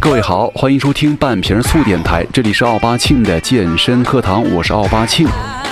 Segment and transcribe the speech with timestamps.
[0.00, 5.28] 各位好，欢迎收听半瓶醋电台，这里是奥巴庆的健身课堂，我是奥巴庆。
[5.28, 5.62] 啊，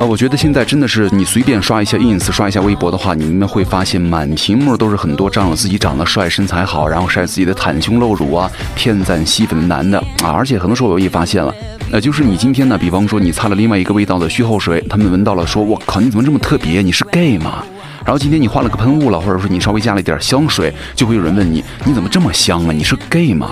[0.00, 10.30] 我觉得现在真的是你随便刷一下 ins，刷一下微博的话，你们会发现满屏幕都是很多仗着自己长得帅、身材好，然后晒自己的袒胸露乳啊，骗赞吸粉的男的啊。
[10.30, 11.54] 而且很多时候我也发现了，
[11.92, 16.82] 呃，就是你今天呢，比方说你擦了另外一个味道的虚后水，他们闻到了说，我靠，你怎么这么特别？
[16.82, 17.62] 你是 gay 吗？
[18.08, 22.72] 然后今天你换了个喷雾了，或者说你稍微加了一点香水，就会有人问你，你怎么这么香啊？
[22.72, 23.50] 你是 gay 吗？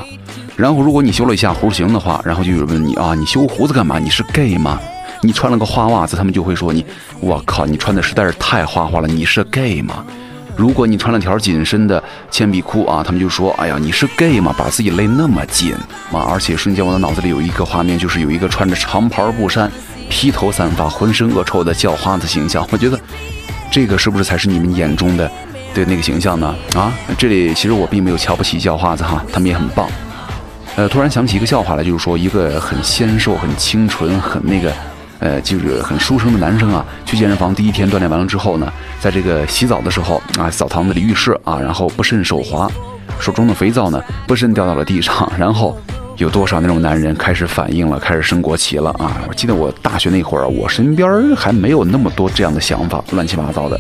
[0.57, 3.99] 然后如果你修了一下弧形的话，然后就有人问你啊，你修胡子干嘛？
[3.99, 4.81] 你是 gay 吗？
[5.21, 6.83] 你穿了个花袜子，他们就会说你，
[7.21, 10.03] 我靠，你穿的实在是太花花了，你是 gay 吗？
[10.57, 14.55] 如果你穿了条紧身的铅笔裤啊，他们就说，哎呀，你是 gay 吗？
[14.57, 15.75] 把自己勒那么紧
[16.11, 16.25] 啊！
[16.31, 19.71] 而且瞬间我的脑子里有一个画面，就是有一个穿着长袍布衫、
[20.09, 22.67] 披头散发、浑身恶臭的叫花子形象。
[22.71, 22.99] 我觉得
[23.77, 25.31] 这个是不是才是你们眼中的
[25.75, 26.55] 对那个形象呢？
[26.75, 29.87] 啊，这里其实我并没有瞧不起叫花子哈，他们也很棒。
[30.77, 34.73] 呃，突然想起一个笑话来，就是说一个很纤瘦、很清纯、很那个。
[35.19, 42.67] 呃，就是很书生的男生啊，去健身房第一天锻炼完了之后呢，在这个洗澡的时候啊，澡堂子里浴室啊，然后不慎手滑，
[43.21, 45.79] 手中的肥皂呢不慎掉到了地上，然后
[46.17, 49.21] 有多少那种男人开始反应了，开始升国旗了啊！
[49.29, 53.79] 我记得我大学那会儿，我身边还没有那么多这样的想法，乱七八糟的，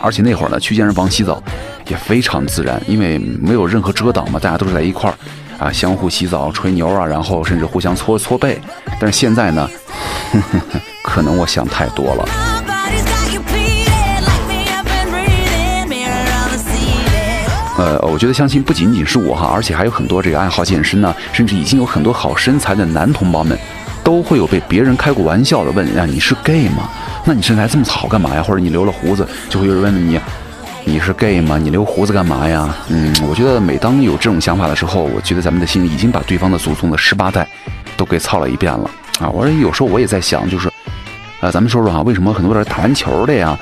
[0.00, 1.42] 而且那会儿呢，去健身房洗澡
[1.88, 5.14] 也非常自然，因为没有任何遮挡嘛，大家都是在一块儿
[5.58, 8.60] 啊，相互洗澡、吹牛啊，然后甚至互相搓搓背。
[9.00, 9.68] 但是现在呢？
[11.02, 12.53] 可能我想太多了。
[17.76, 23.58] 呃，我觉得相信不仅仅是我哈，而且还有很多这个爱好健身呢，甚至已经有很多好身材的男同胞们，
[24.04, 26.88] 都会有被别人开过玩笑的问啊，你是 gay 吗？
[27.24, 28.42] 那你身材这么好干嘛呀？
[28.42, 30.20] 或者你留了胡子，就会有人问你，
[30.84, 31.58] 你是 gay 吗？
[31.58, 32.72] 你留胡子干嘛呀？
[32.88, 37.48] 嗯，我觉得每当有这种想法的时候，我觉得咱们的心里已经把对方的祖宗的十八代
[37.96, 38.88] 都给操了一遍了。
[39.18, 40.70] 啊，我说有时候我也在想，就是，
[41.44, 43.54] 呃，咱们说说哈，为什么很多人打篮球的呀，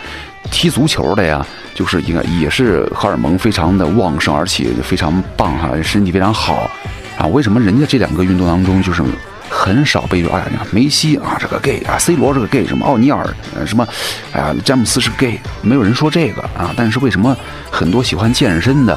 [0.53, 1.44] 踢足球的呀，
[1.75, 6.71] 就是应该也是荷尔蒙非常的旺盛，而且非常棒哈，身体非常好
[7.19, 7.26] 啊？
[7.26, 9.03] 为什么人家这两个运动当中就是
[9.50, 13.28] 很少被哎呀，梅西啊这个 gay 啊，C 罗这个 gay，什么奥尼尔
[13.66, 13.84] 什么，
[14.32, 16.72] 哎呀，詹姆斯是 gay，没有人说这个啊？
[16.76, 17.37] 但是为什么
[17.69, 18.97] 很多喜欢健身的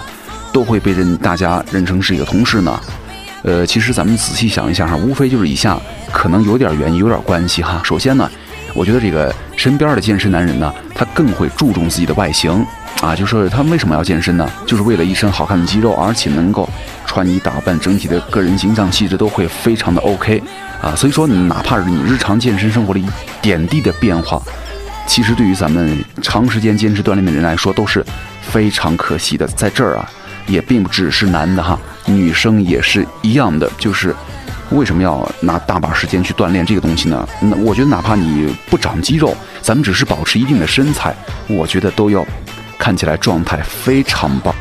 [0.53, 2.79] 都会被人大家认成是一个同事呢？
[3.41, 5.75] 呃，其实咱们仔细想一下哈，无非就是以下
[6.11, 7.81] 可能有点原因，有点关系哈。
[7.83, 8.29] 首先呢，
[8.75, 12.51] 我觉得这个身边的健身男人呢，他更会注重自己的外形
[13.01, 14.47] 啊，就是他为什么要健身呢？
[14.67, 16.69] 就是为了一身好看的肌肉，而且能够
[17.05, 20.43] 穿衣打扮，整体的个人形象气质都会非常的 OK
[20.81, 20.93] 啊。
[20.95, 23.05] 所以说，哪怕是你日常健身生活里
[23.41, 24.41] 点滴的变化，
[25.07, 28.05] 其实对于咱们长时间坚持锻炼的人来说，都是
[28.41, 29.47] 非常可惜的。
[29.47, 30.09] 在这儿啊。
[30.47, 31.75] 也并不只是男的哈，
[32.05, 33.67] 女生也是一样的。
[33.79, 34.15] 就是
[34.71, 37.27] 为什么要拿大把时间去锻炼这个东西呢？
[37.41, 41.15] 那我觉得哪怕你不长肌肉，咱们只是保持一定的身材，
[41.47, 42.25] 我觉得都要
[42.77, 44.53] 看起来状态非常棒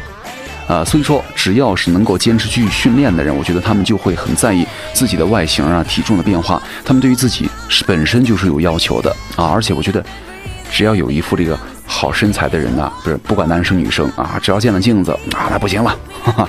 [0.69, 0.85] 啊。
[0.85, 6.63] 所以说，只要是能够坚持去训练的人，我觉得他们就会很在意自己的外形啊、体重的变化。
[6.85, 7.49] 他们对于自己
[7.87, 9.47] 本身就是有要求的啊。
[9.47, 10.05] 而且我觉得，
[10.71, 11.59] 只要有一副这个。
[11.87, 16.49] 好身材的人呐，不是不管男生女生啊，只要见了镜子啊，那不行了，哈哈，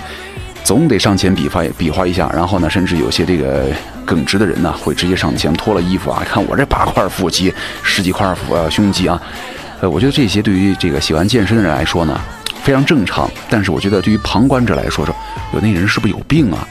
[0.65, 2.29] 总得上前比划比划一下。
[2.33, 3.67] 然后呢，甚至有些这个
[4.03, 7.53] 耿直的人呢，会直接上前脱了衣服啊，看我这八块腹肌，
[7.83, 9.21] 十几块腹呃胸肌啊。
[9.79, 12.19] 呃，我觉得这些对于这个喜欢健身的人来说呢，
[12.63, 13.29] 非常正常。
[13.49, 15.15] 但是我觉得对于旁观者来说说，
[15.53, 16.67] 有那人是不是有病啊？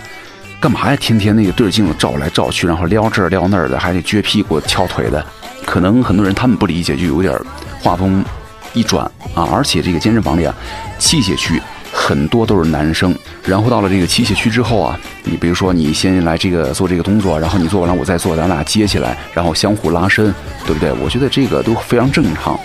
[0.60, 0.96] 干嘛呀？
[0.96, 5.24] 天天那个对着镜子照来照去，然后撩这儿撩那儿的，还得撅屁股翘腿的。
[5.64, 7.38] 可能很多人他们不理解，就有点
[7.80, 8.24] 画风。
[8.72, 10.52] 一转啊，而且这个健身房里啊，
[10.98, 11.62] 器械区
[12.04, 13.16] 很多都是男生。
[13.42, 20.32] 然后到了这个器械区之后啊，你比如说你先来这个做这个动作，然后你做完了我再做，咱俩接起来，然后相互拉伸，
[20.66, 20.92] 对不对？
[21.02, 22.60] 我觉得这个都非常正常。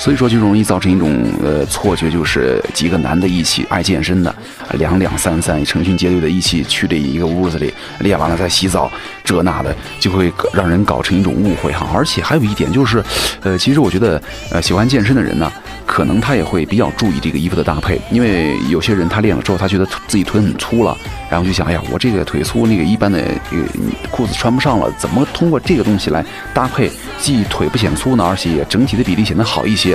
[0.00, 4.32] 所以说就容易造成一种呃错觉，就是几个男的一起爱健身的，
[4.74, 8.88] 两两三三成群结队的一起去这一个屋子里练完了再洗澡，
[9.24, 11.90] 这那的就会让人搞成一种误会哈。
[11.92, 13.02] 而且还有一点就是，
[13.42, 14.22] 呃，其实我觉得
[14.52, 15.52] 呃喜欢健身的人呢。
[15.86, 20.96] 可能他也会比较注意这个衣服的搭配，因为有些人他练了之后，他觉得自己腿很粗了，
[21.30, 23.20] 然后就想，哎呀，我这个腿粗，那个一般的
[23.50, 23.64] 这个
[24.10, 29.94] 裤子穿不上了，怎么通过这个东西来搭配，既腿不显粗呢，而且也整体的比例显得好一些，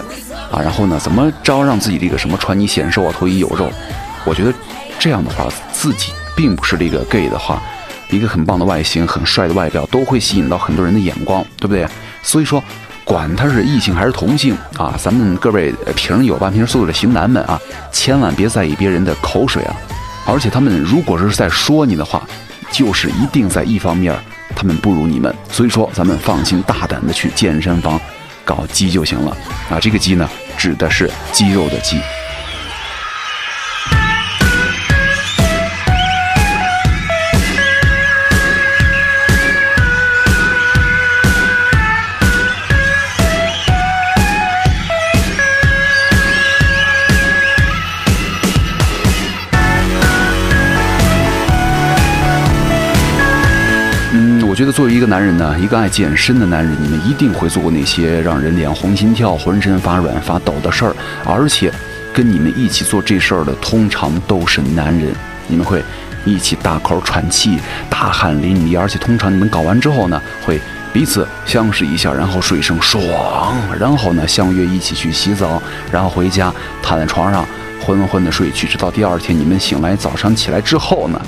[0.52, 3.70] 啊，然后呢，怎么着让自己这个什么穿衣显瘦啊，头衣有肉？
[4.26, 4.54] 我觉得
[4.98, 7.62] 这样的话，自己并不是这个 gay 的话，
[8.10, 11.88] 一个很棒的外形、很帅的外表，都会吸引到很多人的眼光，对不对？
[12.22, 12.64] 所以说。
[13.04, 17.60] 管他是异性还是同性啊，咱们各位瓶有半瓶醋的型男们啊，
[17.92, 19.76] 千万别在意别人的口水啊！
[20.26, 22.24] 而且他们如果是在说你的话，
[22.72, 24.16] 就是一定在一方面
[24.56, 25.36] 他们不如你们。
[25.52, 28.00] 所以说，咱们放心大胆的去健身房
[28.46, 29.36] 搞肌就行了
[29.70, 29.80] 啊！
[29.82, 32.00] 这个肌呢，指的是肌肉的肌。
[54.74, 60.96] 作为一个男人呢，一个爱健身的男人，你们一定会做过那些让人脸红心跳、浑身发软发抖的事儿。
[61.24, 61.72] 而且，
[62.12, 65.14] 跟你们一起做这事儿的通常都是男人。
[65.48, 65.84] 你们会
[66.26, 70.60] 一起大口喘气、大汗淋漓，而且通常你们搞完之后呢，会
[70.92, 73.04] 彼此相视一下，然后说一声爽，
[73.80, 75.62] 然后呢相约一起去洗澡，
[75.92, 77.46] 然后回家躺在床上
[77.80, 81.22] 昏昏的睡去，直到第二天你们醒来，早上起来之后呢。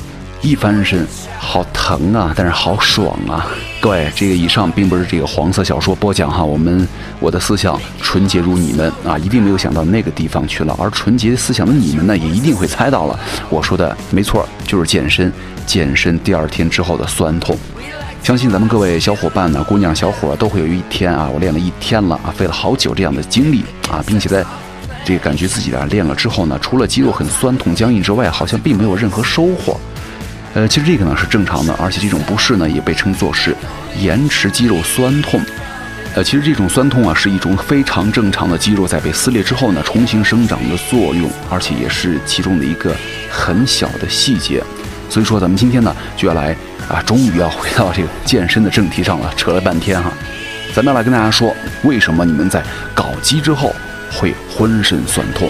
[0.45, 1.03] 一翻身，
[1.39, 3.47] 好疼啊，但是好爽啊！
[3.81, 6.87] 各位，这个以上并不是这个黄色小说播讲哈，我们
[7.19, 10.77] 我的思想纯洁如你们啊，一定没有想到那个地方去了。
[10.79, 13.19] 而纯洁思想的你们呢，也一定会猜到了，
[13.49, 15.33] 我说的没错，就是健身，
[15.65, 17.57] 健身第二天之后的酸痛。
[18.21, 24.45] 相信咱们各位小伙伴呢，姑娘小伙都会有一天啊，我练了一天了啊，费了好久这样的经历啊，并且在
[25.03, 29.79] 这个感觉自己啊练了之后呢，除了肌肉很酸痛僵硬之外，好像并没有任何收获。
[30.55, 33.53] 呃，其实这个呢是正常的，而且这种不适呢也被称作是
[33.99, 35.39] 延迟肌肉酸痛。
[36.15, 42.95] 呃，其实这种酸痛啊是一种非常正常的肌肉在被撕裂之后呢重新生长的作用，而且也是其中的一个
[43.29, 44.63] 很小的细节。
[45.09, 46.55] 所以说，咱们今天呢就要来
[46.87, 50.09] 啊，终于要回到这个健身的正题上了，扯了半天哈，
[50.73, 51.53] 咱们要来跟大家说，
[51.83, 52.63] 为什么你们在
[52.93, 53.75] 搞肌之后
[54.09, 55.49] 会浑身酸痛。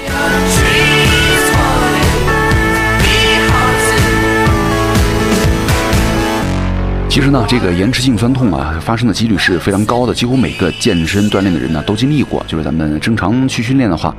[7.16, 12.46] 其实呢，这个延迟性酸痛啊，发生的几率是非常高的，几乎每个健身锻炼的人呢都经历过。
[12.46, 14.14] 就是咱们正常去训练的话，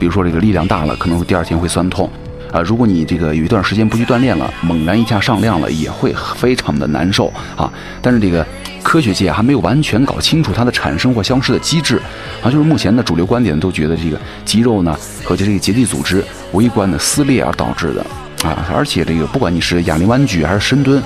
[0.00, 2.10] 比如说这个力量大了，可能第二天会酸痛
[2.50, 2.60] 啊。
[2.60, 7.72] 如果你这个有一段时间不去锻炼了，猛然一下上量了，也会非常的难受啊。
[8.02, 8.44] 但是这个
[8.82, 12.02] 科学界还没有完全搞清楚它的产生或消失的机制
[12.42, 12.50] 啊。
[12.50, 18.04] 就是目前的主流观点都觉得这个肌肉呢和这个结缔组织微观的撕裂而导致的
[18.42, 18.66] 啊。
[18.74, 21.00] 而且这个不管你是哑铃弯举还是深蹲。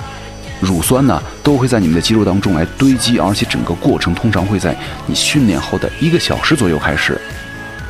[0.65, 4.75] 乳酸呢，都会在你们的肌肉当中来堆积，而且整个过程通常会在
[5.05, 7.17] 你训练后的一个小时左右开始。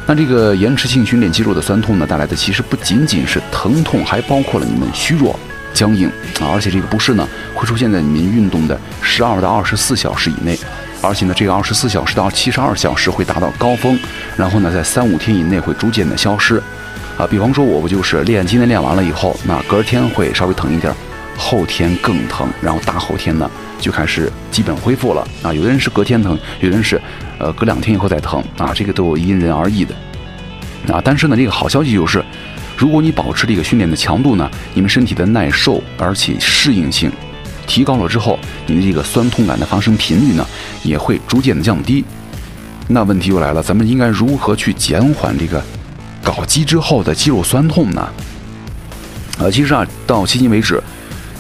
[0.05, 5.39] 那这个延迟性训练肌肉的酸痛呢，带来的其实不仅仅是疼痛，还包括了你们虚弱、
[5.73, 6.07] 僵硬
[6.39, 10.59] 啊，而且这个不适呢，会出现在你们运动的十二到二十四小时以内，
[11.01, 13.97] 而且呢，这个二十四小时到七十二小时会达到高峰，
[14.35, 16.61] 然后呢，在三五天以内会逐渐的消失。
[17.17, 20.93] 啊，比方说，我不就是练今天练完了以后，那隔天会稍微疼一点。
[21.37, 23.49] 后天更疼，然后大后天呢
[23.79, 25.53] 就开始基本恢复了啊。
[25.53, 26.99] 有的人是隔天疼，有的人是
[27.37, 29.95] 呃隔两天以后再疼啊，这个都因人而异的
[30.93, 31.01] 啊。
[31.03, 32.23] 但是呢，这个好消息就是，
[32.77, 37.11] 如果你保持这个训练的强度呢，你们身体的耐受而且适应性
[37.67, 40.47] 提高了之后，你的这个酸痛感的发生频率呢
[40.83, 42.03] 也会逐渐的降低。
[42.87, 45.61] 那问题又来了，咱们应该如何去减缓这个
[46.23, 48.07] 搞肌之后的肌肉酸痛呢？
[49.37, 50.81] 呃，其实啊，到迄今为止。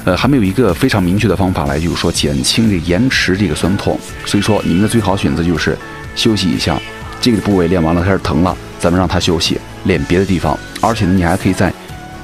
[0.05, 3.99] 呃，还没有一个非常明确的方法来，就是说减轻这个延迟这个酸痛。
[4.23, 5.75] 所以说，你们的最好选择就是
[6.15, 6.79] 休息一下，
[7.19, 10.55] 这个部位练完了开始疼了，咱们让它休息，练别的地方。
[10.79, 11.73] 而且呢，你还可以在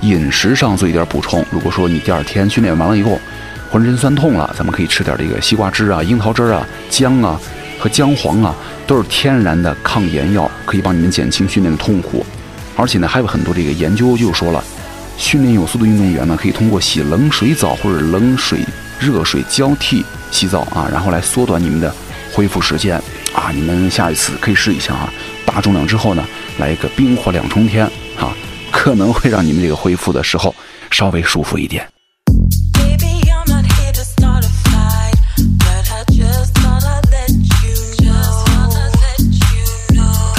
[0.01, 1.43] 饮食上做一点补充。
[1.49, 3.19] 如果说你第二天训练完了以后
[3.71, 7.39] 浑身酸痛了，咱们可以吃点这个西瓜汁啊、樱桃汁啊、姜啊
[7.79, 12.23] 和姜黄啊，都是天然的抗炎药，可以帮你们减轻训练的痛苦。
[12.75, 14.63] 而且呢，还有很多这个研究就说了。
[15.21, 18.59] 训练有素的运动员呢，可以通过洗冷水澡或者冷水、
[18.99, 21.93] 热水交替洗澡啊，然后来缩短你们的
[22.33, 22.97] 恢复时间
[23.31, 23.51] 啊。
[23.53, 25.13] 你们下一次可以试一下啊，
[25.45, 26.25] 大重量之后呢，
[26.57, 27.85] 来一个冰火两重天
[28.19, 28.35] 啊，
[28.71, 30.53] 可能会让你们这个恢复的时候
[30.89, 31.87] 稍微舒服一点。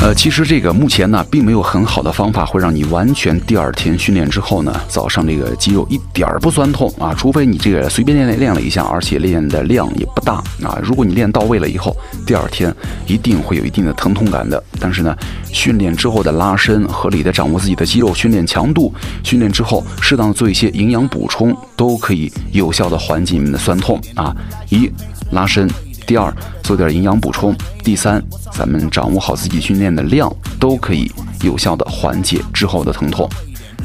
[0.02, 10.76] 呃，其实这个目前呢，并没有很好的方法会让你完全第二天训练之后呢，早上这个肌肉一点儿不酸痛啊，除非你这个随便练练练了一下，而且练的量也不大啊。
[10.82, 12.74] 如果你练到位了以后，第二天
[13.06, 14.60] 一定会有一定的疼痛感的。
[14.80, 15.16] 但是呢，
[15.52, 18.92] 训练之后的拉伸，合理的掌握自己的肌肉训练强度，
[19.22, 24.34] 训练之后适当做一些营养补充，都可以有效的缓解你们的酸痛啊。
[24.68, 24.90] 一
[25.30, 25.70] 拉伸。
[26.12, 26.30] 第二，
[26.62, 33.26] 做点营养补充；第三，咱们掌握好自己训练的量，都可以有效的缓解之后的疼痛。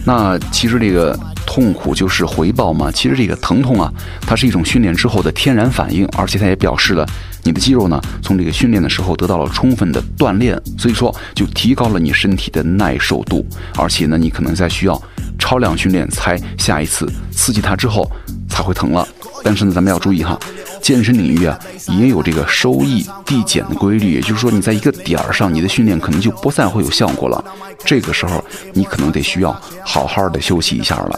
[0.03, 2.91] 那其实这个痛苦就是回报嘛。
[2.91, 3.89] 其实这个疼痛啊，
[4.23, 7.07] 它是一种训练之后的天然反应，而且它也表示了
[7.43, 13.45] 你的肌肉呢，从这个训练的时候得到了充分的锻炼，所以说就提高了你身体的耐受度。
[13.77, 15.01] 而且呢，你可能在需要
[15.39, 18.11] 超量训练才下一次刺激它之后
[18.49, 19.07] 才会疼了。
[19.47, 20.37] 但是呢，咱们要注意哈。
[20.81, 27.41] 健身领域啊，也有这个收益递减的规律，也就是说，你在一个点儿上，你的训练可能就不再会有效果了。
[27.85, 31.17] 这个时候，你可能得需要好好的休息一下了。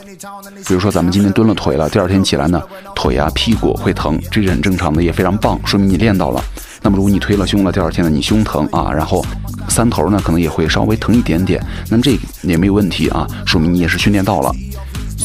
[0.67, 2.62] 比如说，咱们今天蹲了腿了，第二天起来呢，
[2.93, 6.39] 腿啊、屁股会疼，这是很正常的，也非常棒，说明你练到了。
[6.83, 9.25] 那么，如果你推了胸了，第二天呢，你胸疼啊，然后
[9.67, 11.59] 三头呢，可能也会稍微疼一点点，
[11.89, 14.53] 那这也没有问题啊，说明你也是训练到了。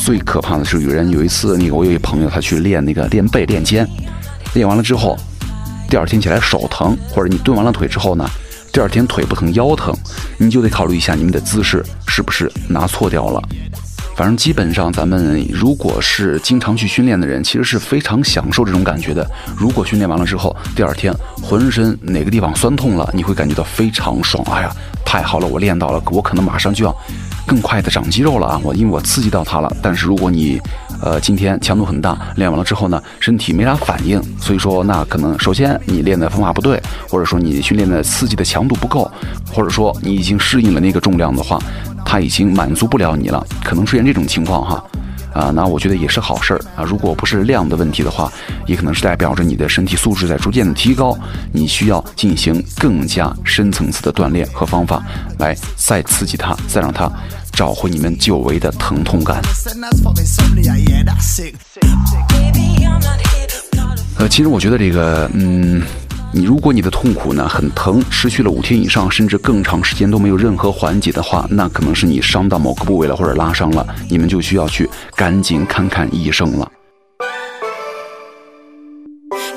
[0.05, 3.89] 最可怕的是，有人有一次，那个我有一朋友，他去练那个练背、练肩。
[4.53, 5.17] 练完了之后，
[5.89, 8.29] 第二天起来手疼，或者你蹲完了腿之后呢，
[8.71, 9.97] 第二天腿不疼腰疼，
[10.37, 13.41] 你就得考虑一下你们的姿势是不是拿错掉了。
[14.15, 19.27] 反正基本上咱们如果是经常去训练的人，其实是非常享受这种感觉的。
[19.57, 24.45] 如果训练完了之后，第二天浑身哪个地方酸痛了，你会感觉到非常爽。
[24.53, 24.71] 哎呀，
[25.15, 26.93] 太好了，我练到了，我可能马上就要
[27.47, 28.61] 更快的长肌肉了啊！
[28.65, 29.73] 我因为我刺激到它了。
[29.81, 30.61] 但是如果你
[31.01, 39.09] 呃，今天强度很大，练完了之后呢，身体没啥反应，所以说那可能首先你练的方法不对，或者说你训练的刺激的强度不够，
[39.53, 41.61] 或者说你已经适应了那个重量的话，
[42.05, 44.85] 它已经满足不了你了，可能出现这种情况哈，
[45.35, 46.85] 啊，那我觉得也是好事儿啊。
[46.85, 48.33] 如果不是量的问题的话，
[48.67, 51.19] 也可能是代表着你的身体素质在逐渐的提高，
[51.53, 55.03] 你需要进行更加深层次的锻炼和方法
[55.39, 57.11] 来再刺激它，再让它。
[57.53, 59.41] 找回你们久违的疼痛感。
[64.19, 65.81] 呃，其实我觉得这个，嗯，
[66.37, 76.69] 你如果你的痛苦呢很疼，持续了五天以上，甚至更长时间都没有任何缓解的话，那可能是你伤到某个部位了，或者拉伤了，你们就需要去赶紧看看医生了。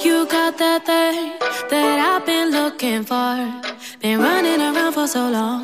[0.06, 1.32] You got that thing
[1.72, 3.40] that I've been looking for,
[4.00, 5.62] been running around for so long.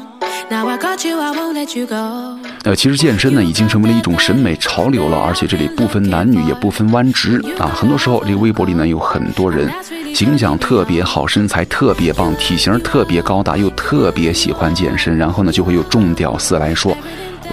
[2.64, 7.68] 呃，其实健身呢已经成为了一种审美潮流了，而且这里不分男女，也不分弯直啊。
[7.68, 9.72] 很多时候，这个微博里呢有很多人
[10.14, 16.96] 形象特别好，身材特别棒，体型特别高大，又特别喜欢健身，然后呢就会有众屌丝来说：“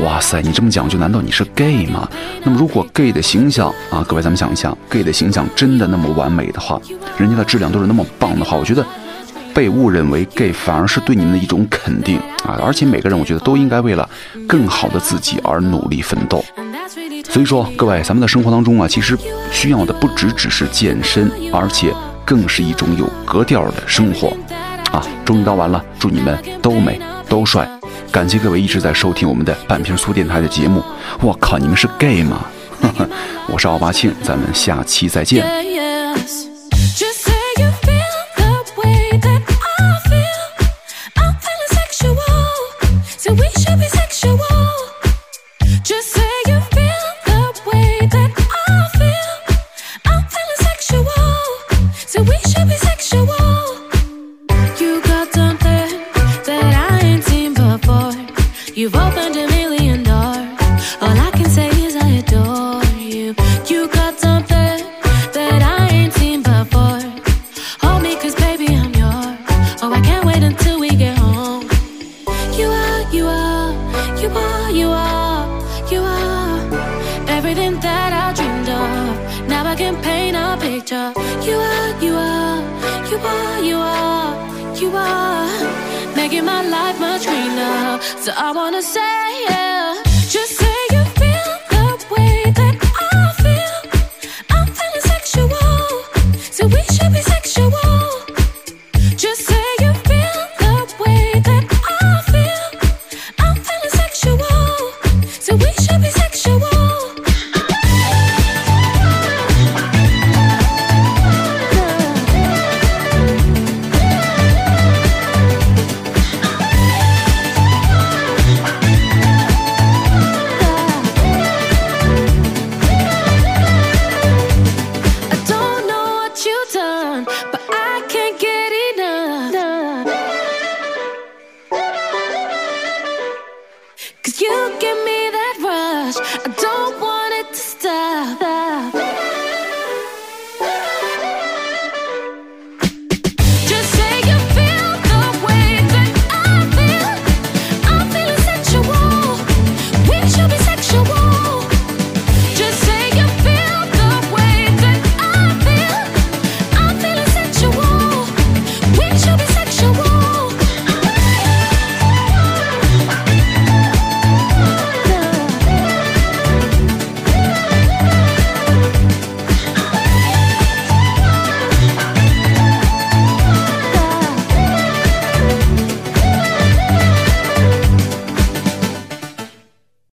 [0.05, 2.07] 哇塞，你这么讲究，难道你是 gay 吗？”
[2.45, 6.79] 那么如果 gay 的形象啊，各位咱们想一想，gay 的形象真的那么完美的话，
[7.17, 8.85] 人家的质量都是那么棒的话，我觉得。
[9.53, 12.57] 被误认为 gay 反而是对你们的一种肯定啊！
[12.63, 14.09] 而且每个人我觉得都应该为了
[14.47, 16.43] 更好的自己而努力奋斗。
[17.29, 19.19] 所以说，各位，咱们的生活当中啊，其实
[19.51, 21.93] 需要的不只只是健身，而且
[22.31, 24.29] 更是一种有格调的生活
[24.93, 25.05] 啊！
[25.25, 27.69] 终于到完了，祝你们都美都帅！
[28.13, 30.81] 感谢各位一直在收听我们的半瓶醋电台的节目。
[31.21, 32.47] 我靠，你们是 gay 吗？
[33.49, 35.45] 我是奥巴庆，咱们下期再见。